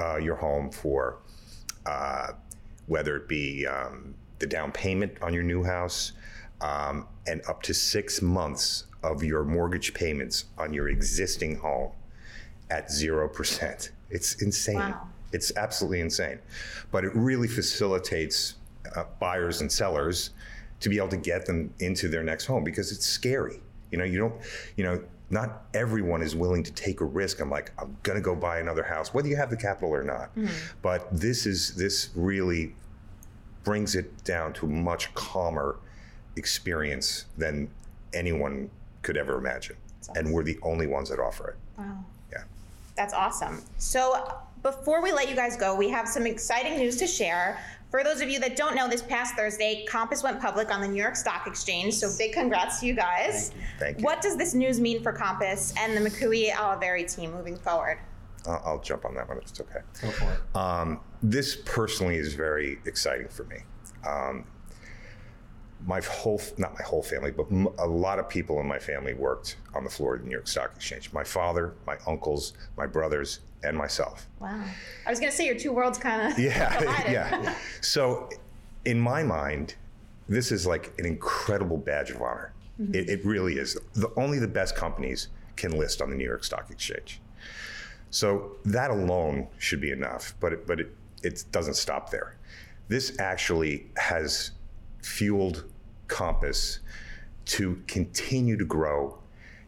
uh, 0.00 0.16
your 0.16 0.36
home 0.36 0.70
for 0.70 1.18
uh, 1.84 2.32
whether 2.86 3.16
it 3.16 3.28
be 3.28 3.66
um, 3.66 4.14
the 4.38 4.46
down 4.46 4.72
payment 4.72 5.12
on 5.22 5.34
your 5.34 5.42
new 5.42 5.62
house 5.62 6.12
um, 6.60 7.06
and 7.26 7.42
up 7.48 7.62
to 7.62 7.74
six 7.74 8.22
months 8.22 8.84
of 9.02 9.22
your 9.22 9.44
mortgage 9.44 9.94
payments 9.94 10.46
on 10.58 10.72
your 10.72 10.88
existing 10.88 11.56
home 11.56 11.92
at 12.70 12.88
0%. 12.88 13.90
It's 14.10 14.42
insane. 14.42 14.76
Wow. 14.76 15.08
It's 15.32 15.56
absolutely 15.56 16.00
insane. 16.00 16.38
But 16.90 17.04
it 17.04 17.14
really 17.14 17.48
facilitates 17.48 18.54
uh, 18.94 19.04
buyers 19.20 19.60
and 19.60 19.70
sellers 19.70 20.30
to 20.80 20.88
be 20.88 20.98
able 20.98 21.08
to 21.08 21.16
get 21.16 21.46
them 21.46 21.72
into 21.80 22.08
their 22.08 22.22
next 22.22 22.46
home 22.46 22.64
because 22.64 22.92
it's 22.92 23.06
scary. 23.06 23.60
You 23.90 23.98
know, 23.98 24.04
you 24.04 24.18
don't, 24.18 24.34
you 24.76 24.84
know, 24.84 25.02
not 25.30 25.64
everyone 25.74 26.22
is 26.22 26.36
willing 26.36 26.62
to 26.62 26.72
take 26.72 27.00
a 27.00 27.04
risk. 27.04 27.40
I'm 27.40 27.50
like, 27.50 27.72
I'm 27.78 27.96
gonna 28.02 28.20
go 28.20 28.34
buy 28.34 28.58
another 28.60 28.82
house, 28.82 29.12
whether 29.12 29.28
you 29.28 29.36
have 29.36 29.50
the 29.50 29.56
capital 29.56 29.90
or 29.90 30.04
not. 30.04 30.34
Mm-hmm. 30.36 30.46
But 30.82 31.08
this 31.12 31.46
is 31.46 31.74
this 31.74 32.10
really 32.14 32.74
brings 33.64 33.96
it 33.96 34.22
down 34.24 34.52
to 34.54 34.66
a 34.66 34.68
much 34.68 35.12
calmer 35.14 35.76
experience 36.36 37.24
than 37.36 37.68
anyone 38.14 38.70
could 39.02 39.16
ever 39.16 39.38
imagine. 39.38 39.76
Awesome. 40.02 40.16
And 40.16 40.34
we're 40.34 40.44
the 40.44 40.58
only 40.62 40.86
ones 40.86 41.08
that 41.08 41.18
offer 41.18 41.50
it. 41.50 41.80
Wow. 41.80 42.04
Yeah. 42.96 43.02
That's 43.02 43.14
awesome. 43.14 43.62
So 43.78 44.40
before 44.62 45.02
we 45.02 45.12
let 45.12 45.28
you 45.28 45.36
guys 45.36 45.56
go, 45.56 45.74
we 45.74 45.88
have 45.90 46.08
some 46.08 46.26
exciting 46.26 46.78
news 46.78 46.96
to 46.96 47.06
share. 47.06 47.58
For 47.90 48.02
those 48.02 48.20
of 48.20 48.28
you 48.28 48.40
that 48.40 48.56
don't 48.56 48.74
know, 48.74 48.88
this 48.88 49.02
past 49.02 49.36
Thursday, 49.36 49.84
Compass 49.88 50.22
went 50.22 50.40
public 50.40 50.74
on 50.74 50.80
the 50.80 50.88
New 50.88 51.00
York 51.00 51.14
Stock 51.14 51.46
Exchange. 51.46 51.94
So 51.94 52.10
big 52.18 52.32
congrats 52.32 52.80
to 52.80 52.86
you 52.86 52.94
guys. 52.94 53.50
Thank 53.50 53.54
you. 53.54 53.66
Thank 53.78 53.98
you. 53.98 54.04
What 54.04 54.20
does 54.20 54.36
this 54.36 54.54
news 54.54 54.80
mean 54.80 55.02
for 55.02 55.12
Compass 55.12 55.72
and 55.78 55.96
the 55.96 56.00
McCooey 56.00 56.50
Oliveri 56.50 57.12
team 57.12 57.32
moving 57.32 57.56
forward? 57.56 57.98
I'll, 58.46 58.62
I'll 58.64 58.80
jump 58.80 59.04
on 59.04 59.14
that 59.14 59.28
one 59.28 59.38
if 59.38 59.44
it's 59.44 59.60
okay. 59.60 59.80
Go 60.02 60.10
for 60.10 60.32
it. 60.32 60.56
Um, 60.56 61.00
this 61.22 61.56
personally 61.64 62.16
is 62.16 62.34
very 62.34 62.78
exciting 62.86 63.28
for 63.28 63.44
me. 63.44 63.58
Um, 64.04 64.44
my 65.84 66.00
whole, 66.00 66.40
not 66.56 66.74
my 66.74 66.82
whole 66.82 67.02
family, 67.02 67.30
but 67.30 67.46
a 67.78 67.86
lot 67.86 68.18
of 68.18 68.28
people 68.28 68.60
in 68.60 68.66
my 68.66 68.78
family 68.78 69.14
worked 69.14 69.56
on 69.74 69.84
the 69.84 69.90
floor 69.90 70.14
of 70.14 70.22
the 70.22 70.26
New 70.26 70.32
York 70.32 70.48
Stock 70.48 70.72
Exchange. 70.74 71.12
My 71.12 71.24
father, 71.24 71.74
my 71.86 71.96
uncles, 72.06 72.54
my 72.76 72.86
brothers, 72.86 73.40
and 73.62 73.76
myself. 73.76 74.26
Wow. 74.40 74.62
I 75.06 75.10
was 75.10 75.20
going 75.20 75.30
to 75.30 75.36
say 75.36 75.46
your 75.46 75.58
two 75.58 75.72
worlds 75.72 75.98
kind 75.98 76.32
of. 76.32 76.38
Yeah, 76.46 76.80
yeah. 77.10 77.54
So, 77.80 78.30
in 78.84 79.00
my 79.00 79.22
mind, 79.22 79.74
this 80.28 80.52
is 80.52 80.66
like 80.66 80.92
an 80.98 81.06
incredible 81.06 81.76
badge 81.76 82.10
of 82.10 82.22
honor. 82.22 82.52
Mm-hmm. 82.80 82.94
It, 82.94 83.08
it, 83.08 83.24
really 83.24 83.58
is. 83.58 83.78
The, 83.94 84.10
only 84.16 84.38
the 84.38 84.48
best 84.48 84.76
companies 84.76 85.28
can 85.56 85.72
list 85.72 86.02
on 86.02 86.10
the 86.10 86.16
New 86.16 86.24
York 86.24 86.44
Stock 86.44 86.70
Exchange. 86.70 87.20
So 88.10 88.56
that 88.64 88.90
alone 88.90 89.48
should 89.58 89.80
be 89.80 89.90
enough, 89.90 90.34
but 90.40 90.52
it, 90.52 90.66
but 90.66 90.80
it, 90.80 90.94
it 91.22 91.44
doesn't 91.50 91.74
stop 91.74 92.10
there. 92.10 92.36
This 92.88 93.18
actually 93.18 93.86
has 93.96 94.52
fueled 95.06 95.64
Compass 96.08 96.80
to 97.46 97.80
continue 97.86 98.56
to 98.56 98.64
grow, 98.64 99.18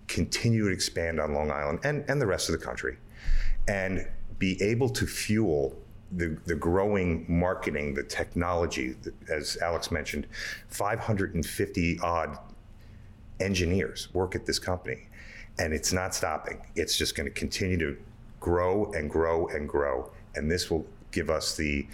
continue 0.08 0.64
to 0.64 0.72
expand 0.72 1.20
on 1.20 1.32
Long 1.32 1.50
Island 1.50 1.80
and, 1.84 2.04
and 2.08 2.20
the 2.20 2.26
rest 2.26 2.48
of 2.48 2.58
the 2.58 2.64
country, 2.64 2.98
and 3.68 4.06
be 4.38 4.60
able 4.60 4.88
to 4.88 5.06
fuel 5.06 5.76
the, 6.12 6.38
the 6.46 6.54
growing 6.54 7.24
marketing, 7.28 7.94
the 7.94 8.02
technology, 8.02 8.96
as 9.28 9.58
Alex 9.62 9.90
mentioned, 9.90 10.26
550 10.68 11.98
odd 12.02 12.38
engineers 13.40 14.08
work 14.12 14.34
at 14.34 14.44
this 14.46 14.58
company, 14.58 15.08
and 15.58 15.72
it's 15.72 15.92
not 15.92 16.14
stopping. 16.14 16.60
It's 16.74 16.96
just 16.96 17.14
going 17.14 17.26
to 17.28 17.34
continue 17.34 17.78
to 17.78 17.96
grow 18.40 18.90
and 18.92 19.10
grow 19.10 19.48
and 19.48 19.68
grow, 19.68 20.10
and 20.34 20.50
this 20.50 20.70
will 20.70 20.86
give 21.10 21.30
us 21.30 21.56
the 21.56 21.86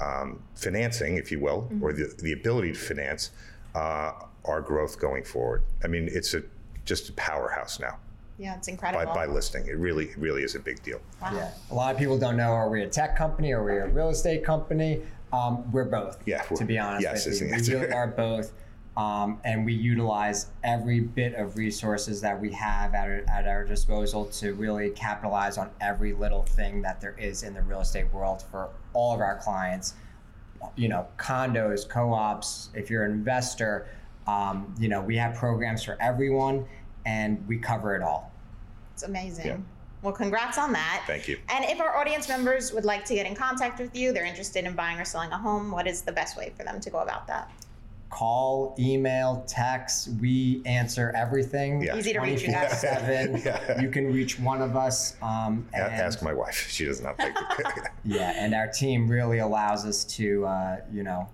um, 0.00 0.42
financing, 0.54 1.16
if 1.16 1.30
you 1.30 1.40
will, 1.40 1.62
mm-hmm. 1.62 1.82
or 1.82 1.92
the, 1.92 2.14
the 2.22 2.32
ability 2.32 2.72
to 2.72 2.78
finance 2.78 3.30
uh, 3.74 4.12
our 4.44 4.60
growth 4.60 4.98
going 4.98 5.24
forward. 5.24 5.62
I 5.84 5.86
mean, 5.86 6.08
it's 6.10 6.34
a 6.34 6.42
just 6.84 7.08
a 7.08 7.12
powerhouse 7.12 7.78
now. 7.78 7.98
Yeah, 8.38 8.56
it's 8.56 8.68
incredible. 8.68 9.04
By, 9.04 9.26
by 9.26 9.26
listing, 9.26 9.66
it 9.66 9.76
really, 9.76 10.10
really 10.16 10.42
is 10.42 10.54
a 10.54 10.58
big 10.58 10.82
deal. 10.82 11.00
Wow. 11.20 11.32
Yeah, 11.34 11.50
a 11.70 11.74
lot 11.74 11.92
of 11.92 11.98
people 11.98 12.18
don't 12.18 12.36
know: 12.36 12.52
are 12.52 12.70
we 12.70 12.82
a 12.82 12.88
tech 12.88 13.16
company? 13.16 13.52
Are 13.52 13.62
we 13.62 13.76
a 13.76 13.88
real 13.88 14.08
estate 14.08 14.44
company? 14.44 15.02
Um, 15.32 15.70
we're 15.70 15.84
both. 15.84 16.26
Yeah, 16.26 16.42
to 16.42 16.64
be 16.64 16.78
honest 16.78 17.02
yes, 17.02 17.26
with 17.26 17.40
you, 17.40 17.76
we 17.76 17.80
really 17.80 17.92
are 17.92 18.06
both. 18.06 18.52
Um, 19.00 19.40
and 19.44 19.64
we 19.64 19.72
utilize 19.72 20.48
every 20.62 21.00
bit 21.00 21.34
of 21.34 21.56
resources 21.56 22.20
that 22.20 22.38
we 22.38 22.52
have 22.52 22.92
at 22.92 23.08
our, 23.08 23.24
at 23.32 23.48
our 23.48 23.64
disposal 23.64 24.26
to 24.26 24.52
really 24.52 24.90
capitalize 24.90 25.56
on 25.56 25.70
every 25.80 26.12
little 26.12 26.42
thing 26.42 26.82
that 26.82 27.00
there 27.00 27.16
is 27.18 27.42
in 27.42 27.54
the 27.54 27.62
real 27.62 27.80
estate 27.80 28.12
world 28.12 28.44
for 28.50 28.68
all 28.92 29.14
of 29.14 29.20
our 29.20 29.38
clients. 29.38 29.94
You 30.76 30.88
know, 30.88 31.08
condos, 31.16 31.88
co-ops. 31.88 32.68
If 32.74 32.90
you're 32.90 33.06
an 33.06 33.12
investor, 33.12 33.86
um, 34.26 34.74
you 34.78 34.88
know 34.88 35.00
we 35.00 35.16
have 35.16 35.34
programs 35.34 35.82
for 35.82 35.96
everyone, 35.98 36.66
and 37.06 37.42
we 37.48 37.56
cover 37.56 37.96
it 37.96 38.02
all. 38.02 38.30
It's 38.92 39.04
amazing. 39.04 39.46
Yeah. 39.46 39.56
Well, 40.02 40.12
congrats 40.12 40.58
on 40.58 40.72
that. 40.74 41.04
Thank 41.06 41.26
you. 41.26 41.38
And 41.48 41.64
if 41.64 41.80
our 41.80 41.96
audience 41.96 42.28
members 42.28 42.70
would 42.74 42.84
like 42.84 43.06
to 43.06 43.14
get 43.14 43.26
in 43.26 43.34
contact 43.34 43.80
with 43.80 43.96
you, 43.96 44.12
they're 44.12 44.26
interested 44.26 44.66
in 44.66 44.74
buying 44.74 44.98
or 44.98 45.06
selling 45.06 45.30
a 45.30 45.38
home, 45.38 45.70
what 45.70 45.86
is 45.86 46.02
the 46.02 46.12
best 46.12 46.36
way 46.36 46.52
for 46.54 46.64
them 46.64 46.80
to 46.80 46.90
go 46.90 46.98
about 46.98 47.26
that? 47.28 47.50
Call, 48.10 48.74
email, 48.76 49.44
text. 49.46 50.08
We 50.20 50.62
answer 50.66 51.12
everything. 51.14 51.82
Yeah. 51.82 51.96
Easy 51.96 52.12
to 52.12 52.18
reach 52.18 52.42
you 52.42 52.48
guys. 52.48 52.80
Seven. 52.80 53.40
yeah. 53.44 53.80
You 53.80 53.88
can 53.88 54.12
reach 54.12 54.38
one 54.40 54.60
of 54.60 54.76
us. 54.76 55.14
Um, 55.22 55.68
and, 55.72 55.84
Ask 55.84 56.22
my 56.22 56.34
wife. 56.34 56.68
She 56.70 56.84
does 56.86 57.00
not 57.00 57.16
think. 57.16 57.36
yeah, 58.04 58.32
and 58.36 58.52
our 58.54 58.66
team 58.66 59.08
really 59.08 59.38
allows 59.38 59.84
us 59.84 60.04
to, 60.16 60.44
uh, 60.44 60.76
you 60.92 61.04
know, 61.04 61.28